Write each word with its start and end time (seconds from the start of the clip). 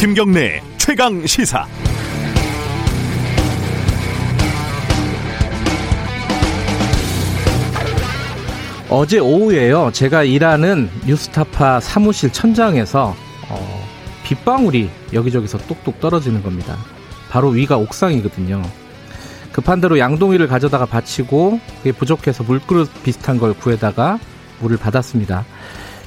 김경래 0.00 0.62
최강 0.78 1.26
시사. 1.26 1.66
어제 8.88 9.18
오후에요. 9.18 9.92
제가 9.92 10.24
일하는 10.24 10.90
뉴스타파 11.06 11.80
사무실 11.80 12.32
천장에서 12.32 13.14
어, 13.50 13.88
빗방울이 14.24 14.90
여기저기서 15.12 15.58
똑똑 15.58 16.00
떨어지는 16.00 16.42
겁니다. 16.42 16.76
바로 17.28 17.50
위가 17.50 17.76
옥상이거든요. 17.76 18.62
급한 19.52 19.80
대로 19.80 19.98
양동이를 19.98 20.46
가져다가 20.48 20.86
바치고 20.86 21.60
그게 21.78 21.92
부족해서 21.92 22.44
물그릇 22.44 23.02
비슷한 23.02 23.38
걸 23.38 23.52
구해다가 23.54 24.18
물을 24.60 24.76
받았습니다. 24.76 25.44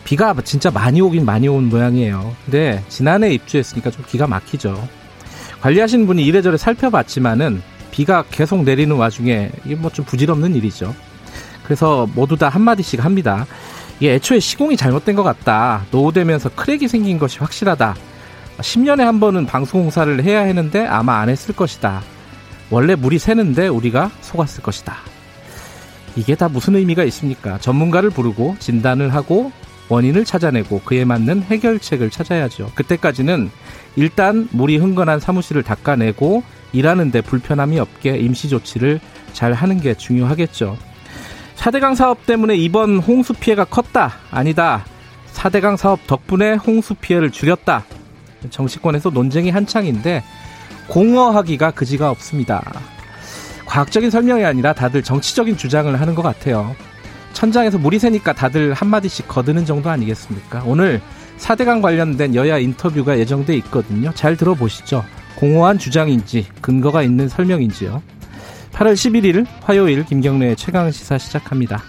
비가 0.03 0.33
진짜 0.43 0.69
많이 0.71 1.01
오긴 1.01 1.25
많이 1.25 1.47
온 1.47 1.69
모양이에요. 1.69 2.35
근데 2.45 2.83
지난해 2.89 3.33
입주했으니까 3.33 3.91
좀 3.91 4.03
기가 4.07 4.27
막히죠. 4.27 4.87
관리하시는 5.61 6.05
분이 6.07 6.25
이래저래 6.25 6.57
살펴봤지만은 6.57 7.61
비가 7.91 8.23
계속 8.29 8.63
내리는 8.63 8.95
와중에 8.95 9.49
이게 9.65 9.75
뭐 9.75 9.91
좀 9.91 10.03
부질없는 10.05 10.55
일이죠. 10.55 10.93
그래서 11.63 12.07
모두 12.15 12.35
다 12.37 12.49
한마디씩 12.49 13.03
합니다. 13.03 13.45
이게 13.99 14.15
애초에 14.15 14.39
시공이 14.39 14.75
잘못된 14.75 15.15
것 15.15 15.23
같다. 15.23 15.85
노후되면서 15.91 16.49
크랙이 16.55 16.87
생긴 16.87 17.19
것이 17.19 17.39
확실하다. 17.39 17.95
10년에 18.57 18.99
한 19.03 19.19
번은 19.19 19.45
방송공사를 19.45 20.23
해야 20.23 20.41
했는데 20.41 20.85
아마 20.85 21.19
안 21.19 21.29
했을 21.29 21.55
것이다. 21.55 22.01
원래 22.69 22.95
물이 22.95 23.19
새는데 23.19 23.67
우리가 23.67 24.11
속았을 24.21 24.63
것이다. 24.63 24.97
이게 26.15 26.35
다 26.35 26.47
무슨 26.47 26.75
의미가 26.75 27.03
있습니까? 27.05 27.57
전문가를 27.59 28.09
부르고 28.09 28.55
진단을 28.59 29.13
하고 29.13 29.51
원인을 29.89 30.25
찾아내고 30.25 30.81
그에 30.81 31.05
맞는 31.05 31.43
해결책을 31.43 32.09
찾아야죠. 32.09 32.71
그때까지는 32.75 33.49
일단 33.95 34.47
물이 34.51 34.77
흥건한 34.77 35.19
사무실을 35.19 35.63
닦아내고 35.63 36.43
일하는데 36.71 37.21
불편함이 37.21 37.79
없게 37.79 38.17
임시 38.17 38.49
조치를 38.49 38.99
잘 39.33 39.53
하는 39.53 39.79
게 39.79 39.93
중요하겠죠. 39.93 40.77
4대강 41.55 41.95
사업 41.95 42.25
때문에 42.25 42.55
이번 42.55 42.97
홍수 42.99 43.33
피해가 43.33 43.65
컸다. 43.65 44.15
아니다. 44.31 44.85
4대강 45.33 45.77
사업 45.77 46.05
덕분에 46.07 46.55
홍수 46.55 46.95
피해를 46.95 47.31
줄였다. 47.31 47.85
정치권에서 48.49 49.09
논쟁이 49.11 49.49
한창인데 49.49 50.23
공허하기가 50.87 51.71
그지가 51.71 52.09
없습니다. 52.11 52.63
과학적인 53.65 54.09
설명이 54.09 54.45
아니라 54.45 54.73
다들 54.73 55.01
정치적인 55.01 55.57
주장을 55.57 55.99
하는 55.99 56.15
것 56.15 56.21
같아요. 56.21 56.75
천장에서 57.33 57.77
물이 57.77 57.99
새니까 57.99 58.33
다들 58.33 58.73
한마디씩 58.73 59.27
거드는 59.27 59.65
정도 59.65 59.89
아니겠습니까? 59.89 60.63
오늘 60.65 61.01
4대강 61.39 61.81
관련된 61.81 62.35
여야 62.35 62.57
인터뷰가 62.59 63.17
예정돼 63.17 63.55
있거든요. 63.57 64.11
잘 64.13 64.37
들어보시죠. 64.37 65.03
공허한 65.35 65.77
주장인지 65.77 66.47
근거가 66.61 67.01
있는 67.01 67.27
설명인지요. 67.27 68.01
8월 68.73 68.93
11일 68.93 69.45
화요일 69.61 70.05
김경래의 70.05 70.55
최강 70.55 70.91
시사 70.91 71.17
시작합니다. 71.17 71.83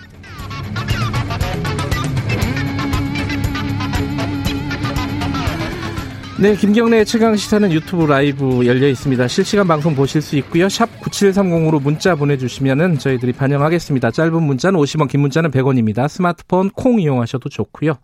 네, 6.37 6.57
김경래의 6.57 7.07
최강 7.07 7.37
시사는 7.37 7.71
유튜브 7.71 8.07
라이브 8.07 8.67
열려 8.67 8.89
있습니다. 8.89 9.29
실시간 9.29 9.69
방송 9.69 9.95
보실 9.95 10.21
수 10.21 10.35
있고요. 10.39 10.69
샵 10.69 10.89
9730으로 11.01 11.81
문자 11.81 12.17
보내 12.17 12.37
주시면은 12.37 12.99
저희들이 12.99 13.33
반영하겠습니다. 13.35 14.11
짧은 14.11 14.43
문자는 14.43 14.81
50원, 14.81 15.09
긴 15.09 15.21
문자는 15.21 15.53
100원입니다. 15.53 16.09
스마트폰 16.09 16.71
콩 16.71 17.01
이용하셔도 17.01 17.49
좋고요. 17.49 17.95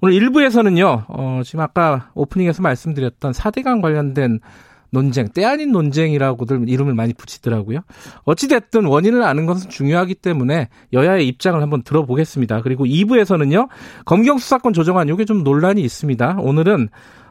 오늘 0.00 0.18
1부에서는요, 0.18 1.04
어, 1.08 1.42
지금 1.44 1.60
아까 1.60 2.10
오프닝에서 2.14 2.62
말씀드렸던 2.62 3.32
4대강 3.32 3.82
관련된 3.82 4.40
논쟁, 4.88 5.28
때 5.28 5.44
아닌 5.44 5.70
논쟁이라고들 5.70 6.66
이름을 6.66 6.94
많이 6.94 7.12
붙이더라고요. 7.12 7.80
어찌됐든 8.24 8.86
원인을 8.86 9.22
아는 9.22 9.44
것은 9.44 9.68
중요하기 9.68 10.16
때문에 10.16 10.68
여야의 10.94 11.28
입장을 11.28 11.60
한번 11.60 11.82
들어보겠습니다. 11.82 12.62
그리고 12.62 12.86
2부에서는요, 12.86 13.68
검경 14.06 14.38
수사권 14.38 14.72
조정안, 14.72 15.10
이게 15.10 15.26
좀 15.26 15.44
논란이 15.44 15.82
있습니다. 15.82 16.38
오늘은 16.40 16.88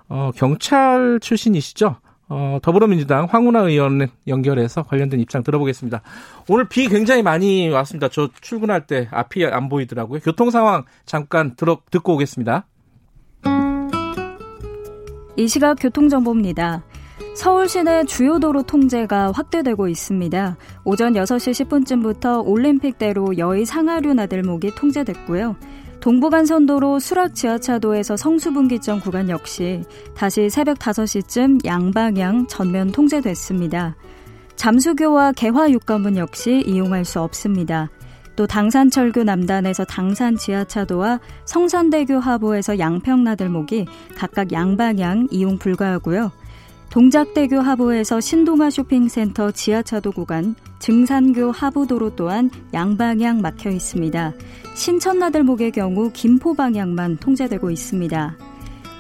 어, 0.09 0.31
경찰 0.35 1.19
출신이시죠? 1.21 1.95
어, 2.29 2.59
더불어민주당 2.61 3.25
황운하 3.25 3.61
의원 3.61 4.07
연결해서 4.27 4.83
관련된 4.83 5.19
입장 5.19 5.43
들어보겠습니다. 5.43 6.01
오늘 6.47 6.67
비 6.67 6.87
굉장히 6.87 7.23
많이 7.23 7.69
왔습니다. 7.69 8.09
저 8.09 8.29
출근할 8.41 8.85
때 8.85 9.07
앞이 9.11 9.45
안 9.45 9.69
보이더라고요. 9.69 10.19
교통 10.19 10.51
상황 10.51 10.83
잠깐 11.05 11.55
들어, 11.55 11.79
듣고 11.89 12.13
오겠습니다. 12.15 12.67
이 15.37 15.47
시각 15.47 15.75
교통정보입니다. 15.75 16.83
서울 17.35 17.69
시내 17.69 18.03
주요 18.03 18.39
도로 18.39 18.63
통제가 18.63 19.31
확대되고 19.31 19.87
있습니다. 19.87 20.57
오전 20.83 21.13
6시 21.13 21.65
10분쯤부터 21.65 22.45
올림픽대로 22.45 23.37
여의 23.37 23.65
상하류 23.65 24.13
나들목이 24.13 24.75
통제됐고요. 24.75 25.55
동부간선도로 26.01 26.99
수락 26.99 27.35
지하차도에서 27.35 28.15
성수분기점 28.15 29.01
구간 29.01 29.29
역시 29.29 29.83
다시 30.15 30.49
새벽 30.49 30.79
5시쯤 30.79 31.65
양방향 31.65 32.47
전면 32.47 32.91
통제됐습니다. 32.91 33.95
잠수교와 34.55 35.33
개화 35.33 35.69
육관문 35.69 36.17
역시 36.17 36.63
이용할 36.65 37.03
수 37.03 37.19
없습니다. 37.21 37.89
또 38.37 38.47
당산철교 38.47 39.23
남단에서 39.25 39.83
당산 39.83 40.37
지하차도와 40.37 41.19
성산대교 41.43 42.19
하부에서 42.19 42.79
양평나들목이 42.79 43.85
각각 44.15 44.53
양방향 44.53 45.27
이용 45.31 45.57
불가하고요. 45.57 46.31
동작대교 46.89 47.59
하부에서 47.59 48.21
신동아 48.21 48.69
쇼핑센터 48.69 49.51
지하차도 49.51 50.13
구간, 50.13 50.55
증산교 50.79 51.51
하부도로 51.51 52.15
또한 52.15 52.49
양방향 52.73 53.41
막혀 53.41 53.69
있습니다. 53.69 54.33
신천나들목의 54.73 55.71
경우 55.71 56.09
김포 56.11 56.53
방향만 56.53 57.17
통제되고 57.17 57.69
있습니다. 57.69 58.37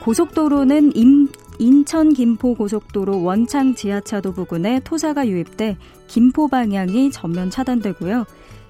고속도로는 0.03 0.95
임, 0.95 1.27
인천 1.57 2.13
김포 2.13 2.53
고속도로 2.53 3.23
원창 3.23 3.75
지하차도 3.75 4.33
부근에 4.33 4.81
토사가 4.81 5.27
유입돼 5.27 5.77
김포 6.07 6.47
방향이 6.47 7.11
전면 7.11 7.49
차단되고요. 7.49 8.25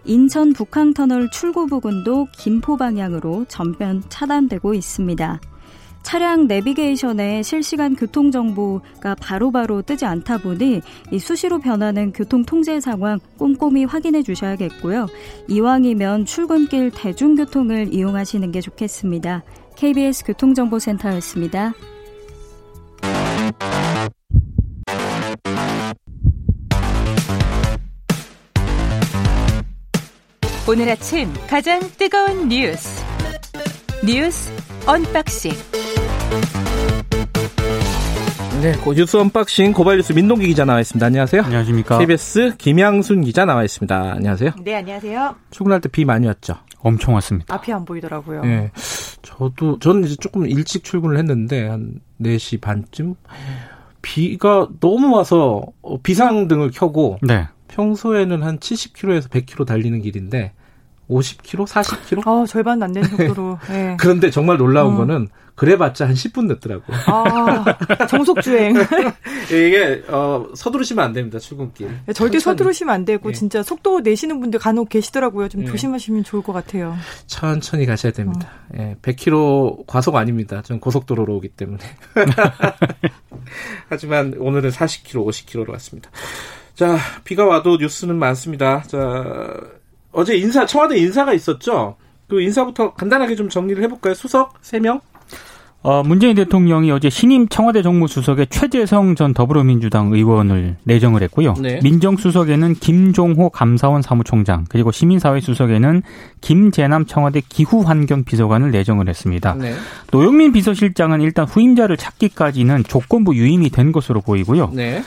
인천 0.05 0.53
북항터널 0.53 1.29
출구 1.29 1.67
부근도 1.67 2.27
김포 2.31 2.77
방향으로 2.77 3.45
전면 3.47 4.01
차단되고 4.09 4.73
있습니다. 4.73 5.39
차량 6.09 6.47
내비게이션에 6.47 7.43
실시간 7.43 7.95
교통 7.95 8.31
정보가 8.31 9.13
바로바로 9.21 9.83
뜨지 9.83 10.05
않다 10.05 10.39
보니 10.39 10.81
수시로 11.19 11.59
변하는 11.59 12.11
교통 12.13 12.43
통제 12.43 12.79
상황 12.79 13.19
꼼꼼히 13.37 13.83
확인해 13.85 14.23
주셔야겠고요. 14.23 15.05
이왕이면 15.47 16.25
출근길 16.25 16.89
대중교통을 16.89 17.93
이용하시는 17.93 18.51
게 18.51 18.59
좋겠습니다. 18.59 19.43
KBS 19.75 20.25
교통정보센터였습니다. 20.25 21.73
오늘 30.67 30.89
아침 30.89 31.31
가장 31.47 31.79
뜨거운 31.99 32.49
뉴스 32.49 33.03
뉴스 34.03 34.51
unboxing 34.87 35.51
네, 38.61 38.73
뉴스 38.93 39.15
unboxing 39.15 39.71
고발 39.71 39.97
뉴스 39.97 40.11
민동기 40.11 40.47
기자 40.47 40.65
나와 40.65 40.81
있습니다. 40.81 41.05
안녕하세요. 41.05 41.43
안녕하십니까. 41.43 41.97
KBS 41.97 42.55
김양순 42.57 43.21
기자 43.21 43.45
나와 43.45 43.63
있습니다. 43.63 44.13
안녕하세요. 44.17 44.51
네, 44.63 44.75
안녕하세요. 44.75 45.35
출근할 45.51 45.79
때 45.81 45.87
비 45.89 46.03
많이 46.03 46.27
왔죠? 46.27 46.55
엄청 46.79 47.13
왔습니다. 47.15 47.53
앞이 47.55 47.71
안 47.71 47.85
보이더라고요. 47.85 48.43
네. 48.43 48.71
저도, 49.21 49.79
저는 49.79 50.03
이제 50.05 50.15
조금 50.17 50.45
일찍 50.45 50.83
출근을 50.83 51.17
했는데, 51.17 51.67
한 51.67 51.99
4시 52.21 52.59
반쯤? 52.61 53.15
비가 54.01 54.67
너무 54.81 55.15
와서 55.15 55.63
비상등을 56.03 56.71
켜고, 56.71 57.17
네. 57.21 57.47
평소에는 57.69 58.43
한 58.43 58.59
70km에서 58.59 59.29
100km 59.29 59.65
달리는 59.65 60.01
길인데, 60.01 60.51
50km, 61.09 61.65
40km? 61.65 62.27
어, 62.27 62.45
절반 62.45 62.81
안 62.83 62.93
되는 62.93 63.09
정도로. 63.09 63.57
네. 63.67 63.97
그런데 63.99 64.29
정말 64.29 64.57
놀라운 64.57 64.93
어. 64.93 64.97
거는 64.97 65.27
그래봤자 65.55 66.07
한 66.07 66.13
10분 66.13 66.45
늦더라고. 66.47 66.83
아, 67.07 68.05
정속 68.07 68.41
주행. 68.41 68.75
이게 69.51 70.01
어, 70.07 70.47
서두르시면 70.55 71.03
안 71.03 71.11
됩니다 71.11 71.37
출근길. 71.37 71.87
네, 72.05 72.13
절대 72.13 72.37
천천히. 72.37 72.39
서두르시면 72.39 72.95
안 72.95 73.03
되고 73.03 73.29
예. 73.29 73.33
진짜 73.33 73.61
속도 73.61 73.99
내시는 73.99 74.39
분들 74.39 74.57
간혹 74.59 74.87
계시더라고요. 74.87 75.49
좀 75.49 75.63
예. 75.63 75.65
조심하시면 75.65 76.23
좋을 76.23 76.43
것 76.43 76.53
같아요. 76.53 76.95
천천히 77.27 77.85
가셔야 77.85 78.13
됩니다. 78.13 78.47
어. 78.69 78.77
예, 78.77 78.95
100km 79.01 79.85
과속 79.85 80.15
아닙니다. 80.15 80.61
전 80.61 80.79
고속도로로 80.79 81.35
오기 81.35 81.49
때문에. 81.49 81.83
하지만 83.89 84.35
오늘은 84.37 84.69
40km, 84.69 85.25
50km로 85.27 85.71
갔습니다. 85.73 86.09
자, 86.73 86.97
비가 87.25 87.45
와도 87.45 87.75
뉴스는 87.75 88.17
많습니다. 88.17 88.83
자, 88.83 89.59
어제 90.11 90.35
인사, 90.35 90.65
청와대 90.65 90.97
인사가 90.97 91.33
있었죠? 91.33 91.95
그 92.27 92.41
인사부터 92.41 92.93
간단하게 92.93 93.35
좀 93.35 93.49
정리를 93.49 93.81
해볼까요? 93.83 94.13
수석 94.13 94.61
3명? 94.61 95.01
어, 95.81 96.03
문재인 96.03 96.35
대통령이 96.35 96.91
어제 96.91 97.09
신임 97.09 97.47
청와대 97.47 97.81
정무수석에 97.81 98.47
최재성 98.47 99.15
전 99.15 99.33
더불어민주당 99.33 100.11
의원을 100.11 100.75
내정을 100.83 101.23
했고요. 101.23 101.53
네. 101.53 101.79
민정수석에는 101.81 102.73
김종호 102.75 103.49
감사원 103.49 104.01
사무총장, 104.01 104.65
그리고 104.67 104.91
시민사회수석에는 104.91 106.01
김재남 106.41 107.05
청와대 107.05 107.41
기후환경비서관을 107.47 108.71
내정을 108.71 109.07
했습니다. 109.07 109.55
네. 109.55 109.73
노영민 110.11 110.51
비서실장은 110.51 111.21
일단 111.21 111.45
후임자를 111.45 111.95
찾기까지는 111.95 112.83
조건부 112.83 113.35
유임이 113.35 113.69
된 113.69 113.93
것으로 113.93 114.19
보이고요. 114.19 114.71
네. 114.73 115.01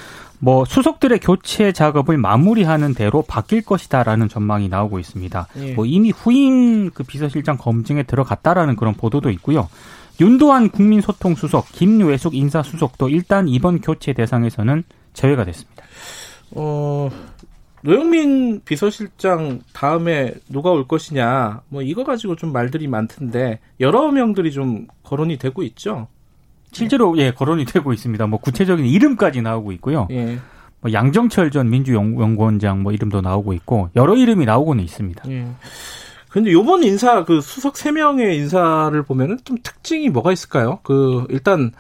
뭐 0.45 0.65
수석들의 0.65 1.21
교체 1.21 1.71
작업을 1.71 2.19
마무리하는 2.19 2.95
대로 2.95 3.23
바뀔 3.23 3.63
것이다라는 3.63 4.29
전망이 4.29 4.69
나오고 4.69 4.99
있습니다. 4.99 5.47
예. 5.59 5.75
뭐 5.75 5.87
이미 5.87 6.11
후임 6.11 6.91
그 6.91 7.05
비서실장 7.05 7.59
검증에 7.59 8.03
들어갔다라는 8.03 8.75
그런 8.75 8.95
보도도 8.95 9.31
있고요. 9.31 9.69
윤도한 10.21 10.71
국민소통수석, 10.71 11.67
김외숙 11.71 12.35
인사수석도 12.35 13.09
일단 13.09 13.47
이번 13.47 13.81
교체 13.81 14.13
대상에서는 14.15 14.83
제외가 15.13 15.45
됐습니다. 15.45 15.85
어, 16.51 17.09
노영민 17.83 18.63
비서실장 18.65 19.61
다음에 19.73 20.35
누가 20.49 20.73
올 20.73 20.89
것이냐, 20.89 21.61
뭐 21.69 21.83
이거 21.83 22.03
가지고 22.03 22.35
좀 22.35 22.53
말들이 22.53 22.89
많던데 22.89 23.61
여러 23.79 24.11
명들이 24.11 24.51
좀 24.51 24.89
거론이 25.05 25.39
되고 25.39 25.63
있죠. 25.63 26.09
실제로 26.73 27.17
예 27.19 27.33
거론이 27.33 27.65
되고 27.67 27.93
있습니다. 27.93 28.27
뭐 28.27 28.39
구체적인 28.41 28.85
이름까지 28.85 29.43
나오고 29.43 29.73
있고요. 29.73 30.09
예. 30.11 30.39
뭐 30.81 30.93
양정철 30.93 31.51
전 31.51 31.71
민주연구원장 31.71 32.83
뭐 32.83 32.93
이름도 32.93 33.21
나오고 33.21 33.53
있고 33.53 33.91
여러 33.95 34.17
이름이 34.17 34.45
나오고는 34.45 34.83
있습니다. 34.83 35.31
예. 35.31 35.47
근데 36.29 36.51
요번 36.51 36.83
인사 36.83 37.25
그 37.25 37.41
수석 37.41 37.75
3명의 37.75 38.35
인사를 38.37 39.01
보면은 39.03 39.39
좀 39.45 39.59
특징이 39.63 40.09
뭐가 40.09 40.33
있을까요? 40.33 40.81
그 40.83 41.27
일단 41.29 41.73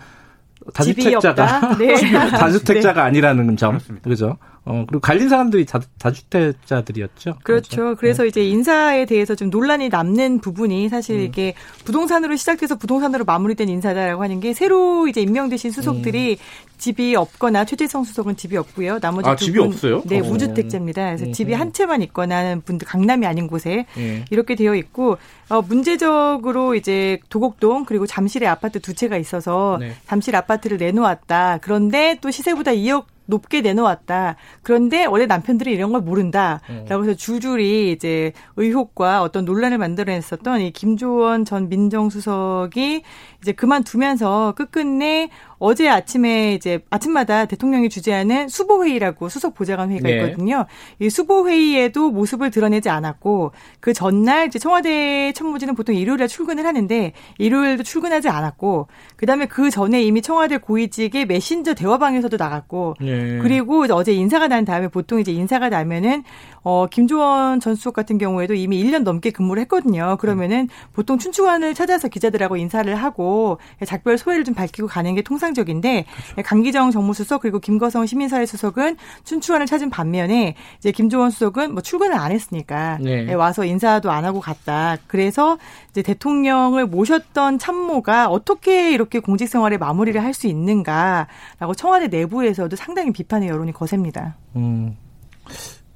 다주택자가 0.75 1.77
네. 1.79 1.95
다주택자가 2.31 3.03
네. 3.03 3.09
아니라는 3.09 3.57
점. 3.57 3.73
그렇습니다. 3.73 4.09
그죠? 4.09 4.37
어, 4.65 4.85
그리고 4.87 5.01
갈린 5.01 5.29
사람들이 5.29 5.67
다, 5.67 5.81
다주택자들이었죠. 5.99 7.39
그렇죠. 7.43 7.77
그렇죠. 7.77 7.97
그래서 7.99 8.23
네. 8.23 8.29
이제 8.29 8.45
인사에 8.49 9.07
대해서 9.07 9.35
좀 9.35 9.51
논란이 9.51 9.89
남는 9.89 10.41
부분이 10.41 10.89
사실 10.89 11.17
음. 11.17 11.23
이게 11.23 11.55
부동산으로 11.85 12.37
시작돼서 12.37 12.77
부동산으로 12.77 13.25
마무리된 13.25 13.69
인사다라고 13.69 14.23
하는 14.23 14.39
게 14.39 14.53
새로 14.53 15.09
이제 15.09 15.21
임명되신 15.21 15.73
수석들이 15.73 16.39
음. 16.39 16.73
집이 16.79 17.17
없거나 17.17 17.65
최재성 17.65 18.05
수석은 18.05 18.37
집이 18.37 18.57
없고요. 18.57 19.01
나머지 19.01 19.29
아, 19.29 19.37
집이 19.37 19.59
분, 19.59 19.69
없어요? 19.69 20.03
네, 20.07 20.21
오. 20.21 20.27
어. 20.27 20.31
우주택자입니다. 20.31 21.07
그래서 21.07 21.27
음. 21.27 21.33
집이 21.33 21.55
한 21.55 21.73
채만 21.73 22.03
있거나 22.03 22.37
하는 22.39 22.61
분들 22.61 22.87
강남이 22.87 23.27
아닌 23.27 23.49
곳에 23.49 23.87
예. 23.99 24.25
이렇게 24.31 24.55
되어 24.55 24.77
있고 24.77 25.19
어, 25.49 25.63
문제적으로 25.63 26.75
이제 26.75 27.19
도곡동 27.29 27.85
그리고 27.85 28.07
잠실에 28.07 28.47
아파트 28.47 28.81
두 28.81 28.95
채가 28.95 29.17
있어서 29.17 29.79
네. 29.81 29.95
잠실 30.07 30.37
아파트를 30.37 30.79
내놓았다. 30.79 31.59
그런데 31.63 32.17
또 32.21 32.31
시세보다 32.31 32.73
2억 32.73 33.12
높게 33.27 33.61
내놓았다. 33.61 34.37
그런데 34.63 35.05
원래 35.05 35.27
남편들이 35.27 35.73
이런 35.73 35.93
걸 35.93 36.03
모른다라고 36.03 37.05
해서 37.05 37.15
줄줄이 37.15 37.93
이제 37.93 38.33
의혹과 38.57 39.23
어떤 39.23 39.45
논란을 39.45 39.79
만들어냈었던 39.79 40.61
이 40.61 40.71
김조원 40.73 41.45
전 41.45 41.69
민정수석이 41.69 43.03
이제 43.41 43.53
그만두면서 43.53 44.55
끝끝내 44.57 45.31
어제 45.65 45.89
아침에 45.89 46.55
이제 46.55 46.81
아침마다 46.91 47.45
대통령이 47.45 47.89
주재하는 47.89 48.49
수보회의라고 48.49 49.29
수석 49.29 49.55
보좌관 49.55 49.93
회의가 49.93 50.09
네. 50.09 50.17
있거든요. 50.17 50.67
이 50.99 51.09
수보회의에도 51.09 52.11
모습을 52.11 52.51
드러내지 52.51 52.89
않았고 52.89 53.53
그 53.79 53.93
전날 53.93 54.49
이제 54.49 54.59
청와대 54.59 55.33
천무진은 55.33 55.77
보통 55.77 55.95
일요일에 55.95 56.27
출근을 56.27 56.67
하는데 56.67 57.13
일요일도 57.39 57.85
출근하지 57.85 58.29
않았고 58.29 58.89
그다음에 59.15 59.47
그 59.47 59.71
전에 59.71 60.03
이미 60.03 60.21
청와대 60.21 60.57
고위직의 60.57 61.27
메신저 61.27 61.75
대화방에서도 61.75 62.37
나갔고 62.37 62.97
네. 63.01 63.39
그리고 63.39 63.87
어제 63.93 64.13
인사가 64.13 64.49
난 64.49 64.65
다음에 64.65 64.89
보통 64.89 65.21
이제 65.21 65.31
인사가 65.31 65.69
나면은 65.69 66.25
어 66.65 66.87
김조원 66.91 67.61
전 67.61 67.77
수석 67.77 67.95
같은 67.95 68.19
경우에도 68.19 68.55
이미 68.55 68.83
1년 68.83 69.05
넘게 69.05 69.31
근무를 69.31 69.61
했거든요. 69.63 70.17
그러면은 70.19 70.69
보통 70.93 71.19
춘추관을 71.19 71.75
찾아서 71.75 72.09
기자들하고 72.09 72.57
인사를 72.57 72.93
하고 72.97 73.59
작별 73.87 74.19
소회를 74.19 74.43
좀 74.43 74.57
밝히고 74.57 74.89
가는 74.89 75.15
게 75.15 75.23
통상 75.23 75.52
적인데 75.55 76.05
그렇죠. 76.35 76.49
강기정 76.49 76.91
정무수석 76.91 77.43
그리고 77.43 77.59
김거성 77.61 78.07
시민사회 78.07 78.45
수석은 78.47 78.97
춘추관을 79.25 79.67
찾은 79.67 79.91
반면에 79.91 80.55
이제 80.79 80.91
김조원 80.91 81.31
수석은 81.31 81.73
뭐 81.73 81.83
출근을 81.83 82.15
안 82.15 82.33
했으니까 82.33 82.99
네. 83.01 83.29
예, 83.29 83.35
와서 83.35 83.65
인사도 83.65 84.11
안 84.11 84.25
하고 84.25 84.41
갔다. 84.41 84.97
그래서 85.07 85.59
이제 85.91 86.03
대통령을 86.03 86.87
모셨던 86.87 87.59
참모가 87.59 88.29
어떻게 88.29 88.93
이렇게 88.93 89.19
공직 89.21 89.47
생활에 89.49 89.77
마무리를 89.79 90.21
할 90.21 90.33
수 90.33 90.47
있는가라고 90.47 91.75
청와대 91.77 92.09
내부에서도 92.09 92.75
상당히 92.75 93.13
비판의 93.13 93.49
여론이 93.51 93.73
거셉니다. 93.73 94.37
음. 94.57 94.97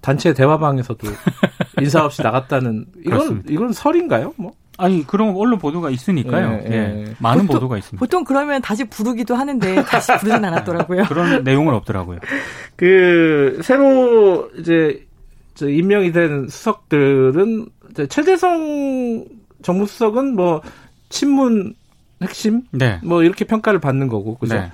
단체 0.01 0.35
대화방에서도 0.35 1.07
인사 1.81 2.05
없이 2.05 2.23
나갔다는 2.23 2.87
이건 3.05 3.43
이건 3.49 3.73
설인가요? 3.73 4.35
뭐? 4.37 4.53
아니 4.79 5.07
그런 5.07 5.35
언론 5.37 5.59
보도가 5.59 5.91
있으니까요. 5.91 6.61
예, 6.65 6.71
예. 6.71 6.75
예. 6.75 7.15
많은 7.19 7.47
보통, 7.47 7.61
보도가 7.61 7.79
있습니다. 7.79 7.99
보통 7.99 8.25
그러면 8.25 8.61
다시 8.63 8.85
부르기도 8.85 9.35
하는데 9.35 9.83
다시 9.85 10.13
부르진 10.19 10.45
않았더라고요. 10.45 11.05
그런 11.09 11.45
내용은 11.45 11.75
없더라고요. 11.75 12.19
그 12.77 13.61
새로 13.63 14.51
이제 14.59 15.07
임명이 15.61 16.13
된 16.13 16.49
수석들은 16.49 17.67
최재성 18.09 19.25
정무수석은 19.63 20.37
뭐 20.37 20.61
친문 21.09 21.75
핵심 22.23 22.63
네. 22.71 23.01
뭐 23.03 23.23
이렇게 23.23 23.45
평가를 23.45 23.81
받는 23.81 24.09
거고 24.09 24.37
그죠. 24.37 24.55
네. 24.55 24.71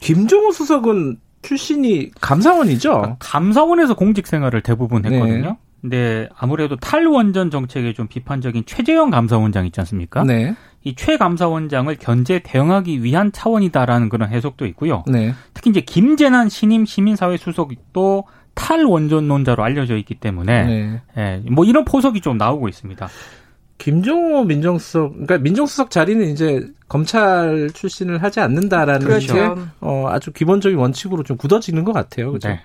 김종호 0.00 0.52
수석은 0.52 1.18
출신이 1.42 2.10
감사원이죠. 2.20 2.90
그러니까 2.90 3.16
감사원에서 3.20 3.94
공직 3.94 4.26
생활을 4.26 4.62
대부분 4.62 5.04
했거든요. 5.06 5.50
네. 5.50 5.56
근데 5.80 6.28
아무래도 6.36 6.76
탈원전 6.76 7.50
정책에 7.50 7.92
좀 7.92 8.08
비판적인 8.08 8.64
최재형 8.66 9.10
감사원장 9.10 9.66
있지 9.66 9.80
않습니까? 9.80 10.24
네. 10.24 10.54
이 10.84 10.94
최 10.94 11.16
감사원장을 11.16 11.94
견제 11.96 12.40
대응하기 12.42 13.02
위한 13.02 13.30
차원이다라는 13.32 14.08
그런 14.08 14.30
해석도 14.30 14.64
있고요. 14.66 15.04
네. 15.06 15.34
특히 15.52 15.70
이제 15.70 15.80
김재난 15.80 16.48
신임 16.48 16.86
시민사회 16.86 17.36
수석도 17.36 18.24
탈원전론자로 18.54 19.62
알려져 19.62 19.96
있기 19.96 20.14
때문에 20.16 20.64
네. 20.64 21.02
예, 21.16 21.42
뭐 21.50 21.64
이런 21.64 21.84
포석이 21.84 22.20
좀 22.20 22.38
나오고 22.38 22.68
있습니다. 22.68 23.08
김종호 23.78 24.44
민정수석, 24.44 25.12
그러니까 25.12 25.38
민정수석 25.38 25.90
자리는 25.90 26.26
이제 26.28 26.66
검찰 26.88 27.70
출신을 27.72 28.22
하지 28.22 28.40
않는다라는 28.40 29.06
그렇죠. 29.06 29.34
게 29.34 29.40
어, 29.80 30.06
아주 30.08 30.32
기본적인 30.32 30.76
원칙으로 30.76 31.22
좀 31.22 31.36
굳어지는 31.36 31.84
것 31.84 31.92
같아요. 31.92 32.32
그죠? 32.32 32.48
네. 32.48 32.60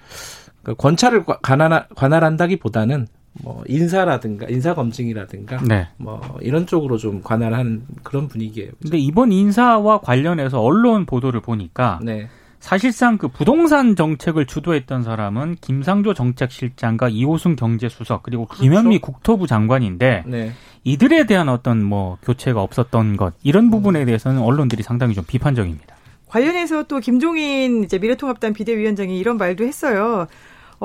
그러니까 0.63 0.81
권찰을 0.81 1.25
관할, 1.41 1.85
관할한다기보다는 1.95 3.07
뭐 3.41 3.63
인사라든가 3.67 4.47
인사 4.49 4.73
검증이라든가 4.73 5.57
네. 5.63 5.87
뭐 5.97 6.21
이런 6.41 6.65
쪽으로 6.65 6.97
좀 6.97 7.21
관할한 7.21 7.83
그런 8.03 8.27
분위기예요. 8.27 8.71
그죠? 8.71 8.79
근데 8.83 8.97
이번 8.97 9.31
인사와 9.31 10.01
관련해서 10.01 10.61
언론 10.61 11.05
보도를 11.05 11.41
보니까 11.41 11.99
네. 12.03 12.27
사실상 12.59 13.17
그 13.17 13.27
부동산 13.27 13.95
정책을 13.95 14.45
주도했던 14.45 15.03
사람은 15.03 15.57
김상조 15.59 16.13
정책실장과 16.13 17.09
이호승 17.09 17.57
경제수석 17.57 18.23
그리고 18.23 18.45
그렇죠. 18.45 18.63
김현미 18.63 18.99
국토부 18.99 19.47
장관인데 19.47 20.23
네. 20.27 20.51
이들에 20.85 21.25
대한 21.25 21.49
어떤 21.49 21.83
뭐 21.83 22.17
교체가 22.23 22.61
없었던 22.61 23.17
것 23.17 23.33
이런 23.43 23.69
부분에 23.69 24.05
대해서는 24.05 24.41
언론들이 24.41 24.81
상당히 24.83 25.13
좀 25.13 25.25
비판적입니다. 25.27 25.95
관련해서 26.27 26.83
또 26.83 26.99
김종인 26.99 27.83
이제 27.83 27.99
미래통합당 27.99 28.53
비대위원장이 28.53 29.19
이런 29.19 29.37
말도 29.37 29.65
했어요. 29.65 30.27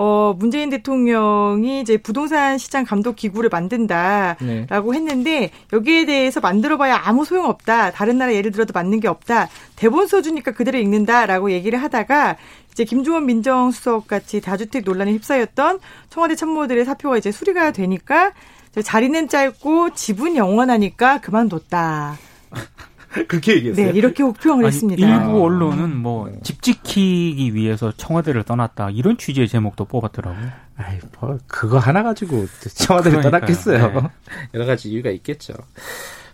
어, 0.00 0.33
문재인 0.38 0.71
대통령이 0.71 1.81
이제 1.81 1.97
부동산 1.97 2.57
시장 2.57 2.85
감독 2.85 3.17
기구를 3.17 3.50
만든다라고 3.50 4.93
네. 4.93 4.97
했는데 4.97 5.50
여기에 5.73 6.05
대해서 6.07 6.38
만들어봐야 6.38 7.00
아무 7.05 7.25
소용 7.25 7.47
없다. 7.47 7.90
다른 7.90 8.17
나라 8.17 8.33
예를 8.33 8.52
들어도 8.52 8.73
맞는 8.73 9.00
게 9.00 9.09
없다. 9.09 9.49
대본 9.75 10.07
써주니까 10.07 10.52
그대로 10.52 10.78
읽는다라고 10.78 11.50
얘기를 11.50 11.83
하다가 11.83 12.37
이제 12.71 12.85
김주원 12.85 13.26
민정수석 13.26 14.07
같이 14.07 14.40
다주택 14.40 14.85
논란에 14.85 15.11
휩싸였던 15.14 15.81
청와대 16.11 16.37
참모들의 16.37 16.85
사표가 16.85 17.19
이제 17.19 17.33
수리가 17.33 17.73
되니까 17.73 18.35
자리는 18.81 19.26
짧고 19.26 19.95
집은 19.95 20.37
영원하니까 20.37 21.21
그만뒀다. 21.21 22.17
그렇게 23.28 23.56
얘기했어요. 23.56 23.86
네, 23.86 23.92
이렇게 23.98 24.22
혹평을 24.22 24.64
아니, 24.64 24.74
했습니다. 24.74 25.06
일부 25.06 25.42
언론은 25.42 25.96
뭐집 25.96 26.60
네. 26.60 26.60
지키기 26.60 27.54
위해서 27.54 27.92
청와대를 27.96 28.42
떠났다 28.42 28.90
이런 28.90 29.16
취지의 29.16 29.48
제목도 29.48 29.86
뽑았더라고요. 29.86 30.48
아이, 30.76 30.98
뭐 31.18 31.38
그거 31.46 31.78
하나 31.78 32.02
가지고 32.02 32.46
청와대를 32.74 33.20
그러니까요. 33.20 33.30
떠났겠어요. 33.40 34.00
네. 34.00 34.08
여러 34.54 34.66
가지 34.66 34.90
이유가 34.90 35.10
있겠죠. 35.10 35.54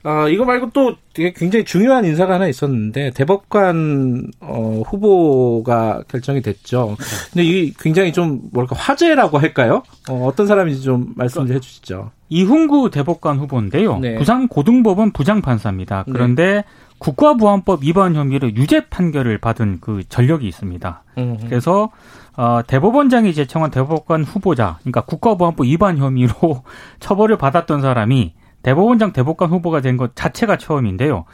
어, 0.05 0.29
이거 0.29 0.45
말고 0.45 0.71
또 0.73 0.97
되게 1.15 1.33
굉장히 1.33 1.65
중요한 1.65 2.05
인사가 2.05 2.35
하나 2.35 2.47
있었는데 2.47 3.11
대법관 3.13 4.33
어, 4.41 4.83
후보가 4.87 6.03
결정이 6.09 6.43
됐죠. 6.43 6.97
근데 7.33 7.43
이게 7.43 7.73
굉장히 7.81 8.13
좀 8.13 8.43
뭐랄까 8.53 8.77
화제라고 8.77 9.39
할까요? 9.39 9.83
어, 10.11 10.27
어떤 10.27 10.47
사람인지 10.47 10.83
좀 10.83 11.15
말씀 11.17 11.47
좀 11.47 11.57
해주시죠. 11.57 12.11
이훈구 12.29 12.91
대법관 12.91 13.39
후보인데요. 13.39 13.99
네. 13.99 14.17
부산 14.17 14.47
고등법원 14.47 15.13
부장 15.13 15.41
판사입니다. 15.41 16.05
그런데 16.05 16.45
네. 16.45 16.65
국가보안법 16.99 17.83
위반 17.83 18.15
혐의로 18.15 18.55
유죄 18.55 18.87
판결을 18.89 19.39
받은 19.39 19.79
그 19.81 20.03
전력이 20.09 20.47
있습니다. 20.47 21.03
음흠. 21.17 21.47
그래서 21.49 21.91
어, 22.37 22.61
대법원장이 22.67 23.33
제청한 23.33 23.71
대법관 23.71 24.25
후보자, 24.25 24.79
그러니까 24.81 25.03
국가보안법 25.03 25.67
위반 25.67 25.97
혐의로 25.99 26.63
처벌을 27.01 27.39
받았던 27.39 27.81
사람이 27.81 28.35
대법원장 28.65 29.13
대법관 29.13 29.51
후보가 29.51 29.81
된 29.81 29.97
것 29.97 30.17
자체가 30.17 30.57
처음인데요. 30.59 31.25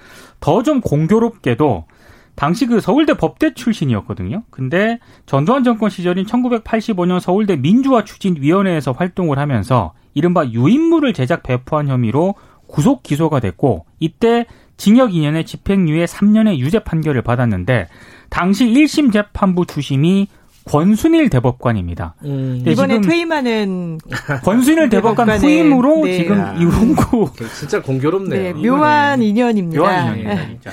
더 0.40 0.62
좀 0.62 0.82
공교롭게도 0.82 1.84
당시 2.34 2.66
그 2.66 2.80
서울대 2.80 3.14
법대 3.14 3.54
출신이었거든요. 3.54 4.42
근데 4.50 4.98
전두환 5.26 5.64
정권 5.64 5.90
시절인 5.90 6.26
1985년 6.26 7.20
서울대 7.20 7.56
민주화 7.56 8.04
추진위원회에서 8.04 8.92
활동을 8.92 9.38
하면서 9.38 9.92
이른바 10.14 10.44
유인물을 10.46 11.12
제작 11.12 11.42
배포한 11.42 11.88
혐의로 11.88 12.34
구속 12.66 13.02
기소가 13.02 13.40
됐고 13.40 13.84
이때 13.98 14.46
징역 14.76 15.10
2년에 15.10 15.44
집행유예 15.44 16.06
3년의 16.06 16.58
유죄 16.58 16.78
판결을 16.78 17.20
받았는데 17.22 17.88
당시 18.30 18.66
1심 18.66 19.12
재판부 19.12 19.66
주심이 19.66 20.28
권순일 20.70 21.30
대법관입니다. 21.30 22.14
음. 22.24 22.62
이번에 22.64 23.00
퇴임하는 23.00 23.98
권순일 24.44 24.88
대법관 24.88 25.28
후임으로 25.28 26.04
네. 26.04 26.16
지금 26.18 26.40
아. 26.40 26.52
이훈구 26.54 27.30
진짜 27.58 27.82
공교롭네요. 27.82 28.40
네, 28.40 28.52
묘한 28.52 29.20
인연입니다. 29.20 29.80
묘한 29.82 30.18
인연입니다. 30.18 30.70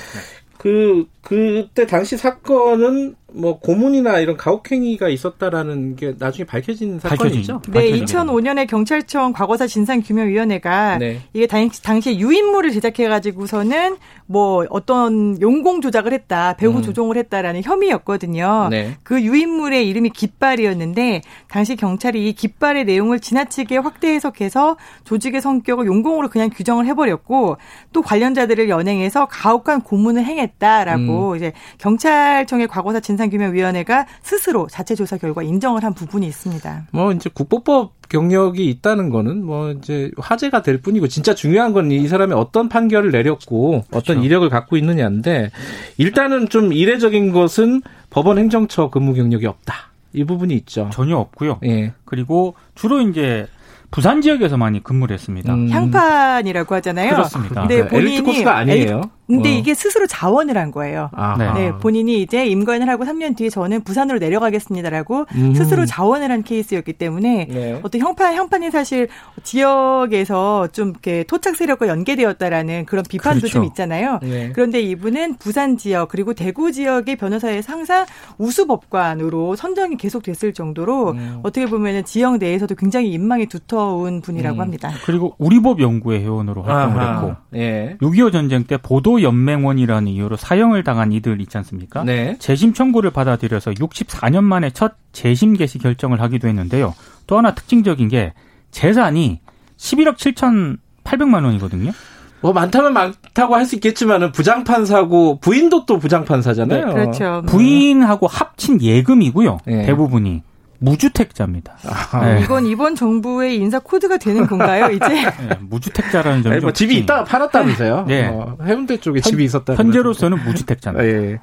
그 0.56 1.06
그때 1.22 1.86
당시 1.86 2.16
사건은 2.16 3.16
뭐 3.34 3.58
고문이나 3.58 4.20
이런 4.20 4.38
가혹행위가 4.38 5.08
있었다라는 5.10 5.96
게 5.96 6.14
나중에 6.18 6.46
밝혀진 6.46 6.98
사건이죠. 6.98 7.60
네, 7.68 7.90
2005년에 8.00 8.66
경찰청 8.66 9.34
과거사 9.34 9.66
진상규명위원회가 9.66 10.96
네. 10.96 11.20
이게 11.34 11.46
당시, 11.46 11.82
당시 11.82 12.10
에 12.10 12.18
유인물을 12.18 12.70
제작해가지고서는 12.70 13.96
뭐 14.24 14.64
어떤 14.70 15.38
용공 15.42 15.82
조작을 15.82 16.12
했다, 16.14 16.54
배후 16.54 16.78
음. 16.78 16.82
조종을 16.82 17.18
했다라는 17.18 17.62
혐의였거든요. 17.62 18.68
네. 18.70 18.96
그 19.02 19.22
유인물의 19.22 19.86
이름이 19.86 20.10
깃발이었는데 20.10 21.20
당시 21.48 21.76
경찰이 21.76 22.28
이 22.28 22.32
깃발의 22.32 22.86
내용을 22.86 23.20
지나치게 23.20 23.76
확대 23.76 24.08
해석해서 24.08 24.78
조직의 25.04 25.42
성격을 25.42 25.86
용공으로 25.86 26.28
그냥 26.30 26.48
규정을 26.48 26.86
해버렸고 26.86 27.58
또 27.92 28.00
관련자들을 28.00 28.70
연행해서 28.70 29.26
가혹한 29.26 29.82
고문을 29.82 30.24
행했다라고 30.24 31.30
음. 31.32 31.36
이제 31.36 31.52
경찰청의 31.76 32.68
과거사 32.68 33.00
진 33.00 33.17
진상규명위원회가 33.22 34.06
스스로 34.22 34.66
자체 34.70 34.94
조사 34.94 35.16
결과 35.18 35.42
인정을 35.42 35.82
한 35.84 35.92
부분이 35.94 36.26
있습니다. 36.26 36.86
뭐 36.92 37.12
이제 37.12 37.28
국보법 37.32 38.08
경력이 38.08 38.64
있다는 38.70 39.10
거는 39.10 39.44
뭐 39.44 39.72
이제 39.72 40.10
화제가 40.16 40.62
될 40.62 40.80
뿐이고 40.80 41.08
진짜 41.08 41.34
중요한 41.34 41.72
건 41.72 41.88
이 41.88 42.06
사람이 42.06 42.34
어떤 42.34 42.68
판결을 42.68 43.10
내렸고 43.12 43.82
어떤 43.90 44.02
그렇죠. 44.16 44.22
이력을 44.22 44.46
갖고 44.50 44.76
있느냐인데 44.76 45.50
일단은 45.96 46.50
좀 46.50 46.72
이례적인 46.74 47.32
것은 47.32 47.80
법원 48.10 48.36
행정처 48.38 48.90
근무 48.90 49.14
경력이 49.14 49.46
없다. 49.46 49.74
이 50.12 50.24
부분이 50.24 50.54
있죠. 50.56 50.90
전혀 50.92 51.16
없고요. 51.16 51.60
예. 51.64 51.94
그리고 52.04 52.54
주로 52.74 53.00
이제 53.00 53.46
부산 53.90 54.20
지역에서 54.20 54.58
많이 54.58 54.82
근무를 54.82 55.14
했습니다. 55.14 55.54
음. 55.54 55.70
향판이라고 55.70 56.74
하잖아요. 56.76 57.10
그렇습니다. 57.10 57.66
네, 57.66 57.88
본인이 57.88 58.20
코스가 58.20 58.56
아니에요. 58.58 59.00
근데 59.28 59.50
어. 59.50 59.52
이게 59.52 59.74
스스로 59.74 60.06
자원을 60.06 60.56
한 60.56 60.70
거예요. 60.70 61.10
네. 61.36 61.52
네. 61.52 61.72
본인이 61.78 62.22
이제 62.22 62.46
임관을 62.46 62.88
하고 62.88 63.04
3년 63.04 63.36
뒤에 63.36 63.50
저는 63.50 63.82
부산으로 63.84 64.18
내려가겠습니다라고 64.18 65.26
음. 65.34 65.54
스스로 65.54 65.84
자원을 65.84 66.30
한 66.30 66.42
케이스였기 66.42 66.94
때문에 66.94 67.46
네. 67.50 67.80
어떤 67.82 68.00
형판 68.00 68.34
형판이 68.34 68.70
사실 68.70 69.08
지역에서 69.42 70.68
좀 70.72 70.90
이렇게 70.90 71.24
토착 71.24 71.56
세력과 71.56 71.88
연계되었다라는 71.88 72.86
그런 72.86 73.04
비판도 73.06 73.40
그렇죠. 73.40 73.52
좀 73.52 73.64
있잖아요. 73.64 74.18
네. 74.22 74.50
그런데 74.54 74.80
이분은 74.80 75.36
부산 75.36 75.76
지역 75.76 76.08
그리고 76.08 76.32
대구 76.32 76.72
지역의 76.72 77.16
변호사에서 77.16 77.70
항상 77.70 78.06
우수 78.38 78.66
법관으로 78.66 79.56
선정이 79.56 79.98
계속 79.98 80.22
됐을 80.22 80.54
정도로 80.54 81.10
음. 81.10 81.40
어떻게 81.42 81.66
보면은 81.66 82.04
지역 82.06 82.38
내에서도 82.38 82.74
굉장히 82.76 83.12
인망이 83.12 83.44
두터운 83.46 84.22
분이라고 84.22 84.56
음. 84.56 84.60
합니다. 84.62 84.90
그리고 85.04 85.34
우리법 85.36 85.80
연구회 85.80 86.20
회원으로 86.20 86.62
활동을 86.62 87.00
아하. 87.02 87.14
했고 87.26 87.36
예. 87.56 87.98
6.25 88.00 88.32
전쟁 88.32 88.64
때 88.64 88.78
보도 88.78 89.17
연맹원이라는 89.22 90.08
이유로 90.12 90.36
사형을 90.36 90.84
당한 90.84 91.12
이들 91.12 91.40
있지 91.40 91.56
않습니까? 91.58 92.04
네. 92.04 92.36
재심 92.38 92.72
청구를 92.74 93.10
받아들여서 93.10 93.72
64년 93.72 94.44
만에 94.44 94.70
첫 94.70 94.94
재심 95.12 95.54
개시 95.54 95.78
결정을 95.78 96.20
하기도 96.20 96.48
했는데요. 96.48 96.94
또 97.26 97.38
하나 97.38 97.54
특징적인 97.54 98.08
게 98.08 98.32
재산이 98.70 99.40
11억 99.76 100.16
7천8백만 100.16 101.44
원이거든요. 101.44 101.92
뭐 102.40 102.52
많다면 102.52 102.92
많다고 102.92 103.56
할 103.56 103.66
수 103.66 103.74
있겠지만은 103.74 104.30
부장판사고 104.32 105.40
부인도 105.40 105.84
또 105.86 105.98
부장판사잖아요. 105.98 106.86
네, 106.86 106.92
그렇죠. 106.92 107.42
부인하고 107.46 108.26
합친 108.26 108.80
예금이고요. 108.80 109.58
네. 109.66 109.86
대부분이. 109.86 110.42
무주택자입니다. 110.78 111.76
아, 112.12 112.24
네. 112.24 112.42
이건 112.42 112.66
이번 112.66 112.94
정부의 112.94 113.56
인사 113.56 113.78
코드가 113.78 114.16
되는 114.16 114.46
건가요, 114.46 114.90
이제? 114.90 115.08
네, 115.08 115.58
무주택자라는 115.60 116.42
점이 116.42 116.60
뭐 116.60 116.72
집이 116.72 116.96
있다가 116.98 117.24
팔았다면서요? 117.24 118.04
네. 118.06 118.28
어, 118.28 118.56
해운대 118.62 118.98
쪽에 118.98 119.20
현, 119.22 119.22
집이 119.22 119.44
있었다. 119.44 119.74
현재로서는 119.74 120.42
무주택자입니다. 120.44 121.04
네. 121.04 121.38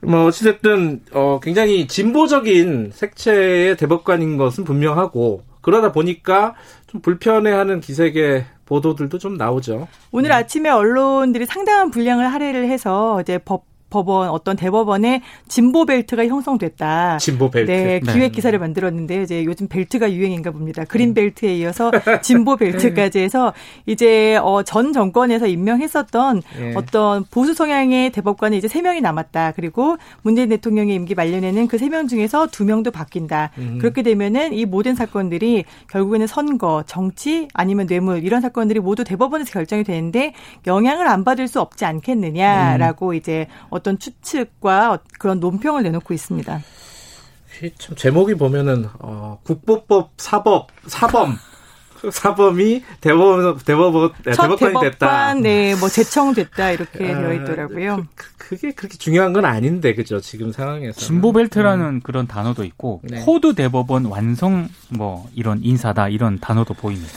뭐 0.00 0.26
어찌됐든 0.26 1.00
어, 1.12 1.40
굉장히 1.42 1.86
진보적인 1.86 2.90
색채의 2.92 3.76
대법관인 3.76 4.36
것은 4.36 4.64
분명하고 4.64 5.42
그러다 5.60 5.92
보니까 5.92 6.54
좀 6.86 7.00
불편해하는 7.00 7.80
기색의 7.80 8.44
보도들도 8.66 9.18
좀 9.18 9.36
나오죠. 9.36 9.88
오늘 10.10 10.30
네. 10.30 10.36
아침에 10.36 10.68
언론들이 10.70 11.46
상당한 11.46 11.90
분량을 11.90 12.32
할애를 12.32 12.68
해서 12.68 13.20
이제 13.20 13.38
법 13.38 13.64
법원 13.94 14.28
어떤 14.28 14.56
대법원의 14.56 15.22
진보 15.46 15.86
벨트가 15.86 16.26
형성됐다. 16.26 17.18
진보 17.18 17.48
벨트. 17.48 17.70
네, 17.70 18.00
네. 18.00 18.12
기획 18.12 18.32
기사를 18.32 18.58
만들었는데요. 18.58 19.22
이제 19.22 19.44
요즘 19.44 19.68
벨트가 19.68 20.12
유행인가 20.12 20.50
봅니다. 20.50 20.84
그린 20.84 21.10
음. 21.10 21.14
벨트에 21.14 21.54
이어서 21.58 21.92
진보 22.22 22.56
벨트까지 22.56 23.20
해서 23.20 23.52
이제 23.86 24.36
어, 24.42 24.64
전 24.64 24.92
정권에서 24.92 25.46
임명했었던 25.46 26.42
네. 26.58 26.72
어떤 26.74 27.24
보수 27.30 27.54
성향의 27.54 28.10
대법관이 28.10 28.58
이제 28.58 28.66
세 28.66 28.82
명이 28.82 29.00
남았다. 29.00 29.52
그리고 29.52 29.96
문재인 30.22 30.48
대통령의 30.48 30.96
임기 30.96 31.14
말년에는 31.14 31.68
그세명 31.68 32.08
중에서 32.08 32.48
두 32.48 32.64
명도 32.64 32.90
바뀐다. 32.90 33.52
음. 33.58 33.78
그렇게 33.80 34.02
되면은 34.02 34.54
이 34.54 34.64
모든 34.64 34.96
사건들이 34.96 35.64
결국에는 35.88 36.26
선거, 36.26 36.82
정치 36.88 37.46
아니면 37.54 37.86
뇌물 37.86 38.24
이런 38.24 38.40
사건들이 38.40 38.80
모두 38.80 39.04
대법원에서 39.04 39.52
결정이 39.52 39.84
되는데 39.84 40.32
영향을 40.66 41.06
안 41.06 41.22
받을 41.22 41.46
수 41.46 41.60
없지 41.60 41.84
않겠느냐라고 41.84 43.10
음. 43.10 43.14
이제 43.14 43.46
어떤 43.70 43.83
추측과 43.98 44.98
그런 45.18 45.40
논평을 45.40 45.82
내놓고 45.82 46.14
있습니다. 46.14 46.60
참 47.78 47.96
제목이 47.96 48.34
보면은 48.34 48.88
어, 48.98 49.38
국보법 49.44 50.12
사법 50.16 50.68
사범 50.86 51.38
사범이 52.10 52.82
대법원 53.00 53.58
대법원 53.64 54.12
네, 54.24 54.32
대법관이 54.32 54.90
됐다. 54.90 55.34
네, 55.34 55.74
뭐 55.76 55.88
제청됐다 55.88 56.72
이렇게 56.72 57.12
아, 57.12 57.18
되어 57.18 57.32
있더라고요. 57.34 58.06
그, 58.14 58.28
그게 58.36 58.72
그렇게 58.72 58.98
중요한 58.98 59.32
건 59.32 59.44
아닌데 59.44 59.94
그죠 59.94 60.20
지금 60.20 60.52
상황에서. 60.52 61.00
진보 61.00 61.32
벨트라는 61.32 61.84
음. 61.86 62.00
그런 62.02 62.26
단어도 62.26 62.64
있고 62.64 63.00
네. 63.04 63.20
코드 63.20 63.54
대법원 63.54 64.06
완성 64.06 64.68
뭐 64.90 65.28
이런 65.34 65.60
인사다 65.62 66.08
이런 66.08 66.38
단어도 66.38 66.74
보입니다. 66.74 67.12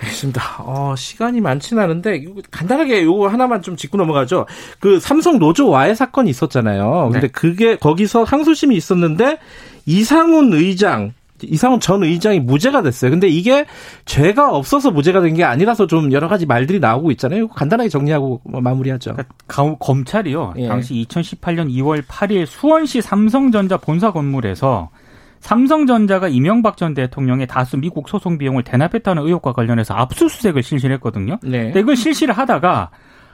알겠습니다. 0.00 0.40
어, 0.60 0.94
시간이 0.96 1.40
많지는 1.40 1.82
않은데 1.82 2.24
간단하게 2.50 3.02
요거 3.04 3.28
하나만 3.28 3.62
좀 3.62 3.76
짚고 3.76 3.96
넘어가죠. 3.98 4.46
그 4.80 5.00
삼성 5.00 5.38
노조 5.38 5.68
와해 5.68 5.94
사건이 5.94 6.30
있었잖아요. 6.30 7.10
근데 7.12 7.26
네. 7.26 7.32
그게 7.32 7.76
거기서 7.76 8.24
항소심이 8.24 8.76
있었는데 8.76 9.38
이상훈 9.86 10.52
의장 10.52 11.12
이상훈 11.42 11.78
전 11.78 12.02
의장이 12.02 12.40
무죄가 12.40 12.82
됐어요. 12.82 13.10
근데 13.12 13.28
이게 13.28 13.64
죄가 14.06 14.50
없어서 14.56 14.90
무죄가 14.90 15.20
된 15.20 15.34
게 15.36 15.44
아니라서 15.44 15.86
좀 15.86 16.10
여러 16.10 16.26
가지 16.26 16.46
말들이 16.46 16.80
나오고 16.80 17.12
있잖아요. 17.12 17.46
간단하게 17.48 17.88
정리하고 17.88 18.40
뭐 18.44 18.60
마무리하죠. 18.60 19.12
그러니까 19.12 19.76
검찰이요. 19.78 20.54
예. 20.58 20.66
당시 20.68 20.94
2018년 21.08 21.70
2월 21.70 22.02
8일 22.04 22.44
수원시 22.46 23.00
삼성전자 23.00 23.76
본사 23.76 24.10
건물에서 24.10 24.90
삼성전자가 25.40 26.28
이명박 26.28 26.76
전 26.76 26.94
대통령의 26.94 27.46
다수 27.46 27.76
미국 27.76 28.08
소송 28.08 28.38
비용을 28.38 28.64
대납했다는 28.64 29.22
의혹과 29.24 29.52
관련해서 29.52 29.94
압수수색을 29.94 30.62
실시했거든요. 30.62 31.38
네. 31.42 31.64
근데 31.64 31.80
이걸 31.80 31.96
실시를 31.96 32.36
하다가 32.36 32.90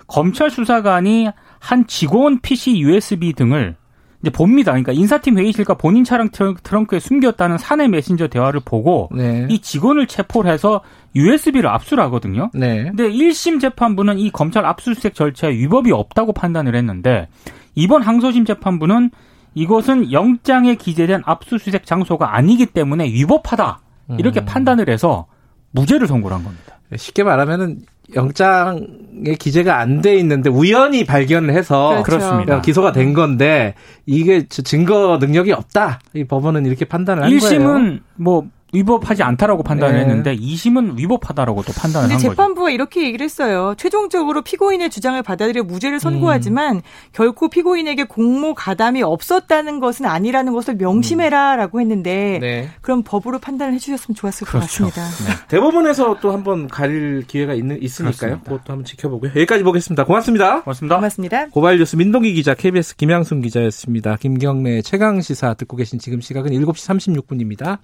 검찰 0.06 0.50
수사관이 0.50 1.28
한 1.58 1.86
직원 1.86 2.40
PC 2.40 2.78
USB 2.78 3.32
등을 3.32 3.76
이제 4.24 4.30
봅니다. 4.30 4.72
그러니까 4.72 4.92
인사팀 4.92 5.38
회의실과 5.38 5.74
본인 5.74 6.02
차량 6.02 6.30
트렁크에 6.30 6.98
숨겼다는 6.98 7.58
사내 7.58 7.88
메신저 7.88 8.28
대화를 8.28 8.60
보고 8.64 9.10
네. 9.14 9.46
이 9.50 9.58
직원을 9.58 10.06
체포를 10.06 10.50
해서 10.50 10.80
USB를 11.14 11.68
압수를 11.68 12.02
하거든요. 12.04 12.50
네. 12.54 12.84
근데 12.84 13.10
1심 13.10 13.60
재판부는 13.60 14.18
이 14.18 14.30
검찰 14.30 14.64
압수수색 14.64 15.14
절차에 15.14 15.52
위법이 15.52 15.92
없다고 15.92 16.32
판단을 16.32 16.74
했는데 16.74 17.28
이번 17.74 18.02
항소심 18.02 18.46
재판부는 18.46 19.10
이것은 19.54 20.12
영장에 20.12 20.74
기재된 20.74 21.22
압수수색 21.24 21.86
장소가 21.86 22.36
아니기 22.36 22.66
때문에 22.66 23.04
위법하다. 23.06 23.80
이렇게 24.18 24.40
음. 24.40 24.44
판단을 24.44 24.88
해서 24.88 25.26
무죄를 25.70 26.06
선고를 26.06 26.36
한 26.36 26.44
겁니다. 26.44 26.78
쉽게 26.96 27.22
말하면은 27.22 27.78
영장에 28.14 29.34
기재가 29.38 29.78
안 29.78 30.02
돼 30.02 30.16
있는데 30.16 30.50
우연히 30.50 31.04
발견을 31.06 31.54
해서 31.54 32.02
그렇죠. 32.02 32.18
그렇습니다. 32.26 32.60
기소가 32.60 32.92
된 32.92 33.14
건데 33.14 33.74
이게 34.04 34.46
증거 34.48 35.16
능력이 35.18 35.52
없다. 35.52 36.00
이 36.14 36.24
법원은 36.24 36.66
이렇게 36.66 36.84
판단을 36.84 37.22
한 37.22 37.30
1심은 37.30 37.40
거예요. 37.40 37.68
1심은 37.68 38.00
뭐 38.16 38.46
위법하지 38.74 39.22
않다라고 39.22 39.62
판단을 39.62 39.94
네. 39.94 40.00
했는데 40.00 40.36
2심은 40.36 40.98
위법하다라고 40.98 41.62
또 41.62 41.72
판단을 41.72 42.10
한 42.10 42.16
거죠. 42.16 42.28
근데 42.28 42.34
재판부가 42.34 42.70
이렇게 42.70 43.04
얘기를 43.04 43.24
했어요. 43.24 43.74
최종적으로 43.78 44.42
피고인의 44.42 44.90
주장을 44.90 45.20
받아들여 45.22 45.62
무죄를 45.62 46.00
선고하지만 46.00 46.76
음. 46.76 46.82
결코 47.12 47.48
피고인에게 47.48 48.04
공모 48.04 48.54
가담이 48.54 49.02
없었다는 49.02 49.80
것은 49.80 50.06
아니라는 50.06 50.52
것을 50.52 50.74
명심해라라고 50.74 51.80
했는데 51.80 52.38
네. 52.40 52.70
그럼 52.80 53.02
법으로 53.04 53.38
판단을 53.38 53.74
해주셨으면 53.74 54.14
좋았을 54.14 54.46
그렇죠. 54.46 54.84
것 54.84 54.94
같습니다. 54.94 55.02
네. 55.24 55.38
대법원에서 55.48 56.18
또 56.20 56.32
한번 56.32 56.68
가릴 56.68 57.24
기회가 57.26 57.54
있는 57.54 57.80
있으니까요. 57.80 58.16
그렇습니다. 58.16 58.50
그것도 58.50 58.72
한번 58.72 58.84
지켜보고요. 58.84 59.30
여기까지 59.30 59.62
보겠습니다. 59.62 60.04
고맙습니다. 60.04 60.62
고맙습니다. 60.62 60.96
고맙습니다. 60.96 61.46
고발뉴스 61.48 61.96
민동기 61.96 62.34
기자, 62.34 62.54
KBS 62.54 62.96
김양순 62.96 63.40
기자였습니다. 63.42 64.16
김경래 64.16 64.82
최강 64.82 65.20
시사 65.20 65.54
듣고 65.54 65.76
계신 65.76 65.98
지금 65.98 66.20
시각은 66.20 66.50
7시 66.50 67.24
36분입니다. 67.24 67.78